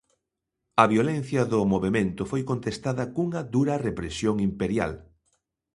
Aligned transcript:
A 0.83 0.85
violencia 0.93 1.41
do 1.51 1.59
movemento 1.73 2.21
foi 2.31 2.41
contestada 2.51 3.03
cunha 3.15 3.41
dura 3.53 3.75
represión 3.87 4.35
imperial. 4.49 4.91